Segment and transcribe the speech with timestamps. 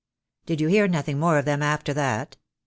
[0.47, 2.35] "Did you hear nothing more of them after that?"